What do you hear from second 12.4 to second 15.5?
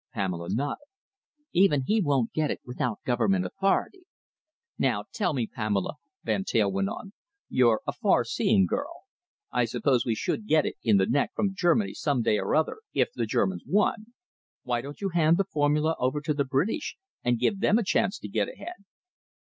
other, if the Germans won? Why don't you hand the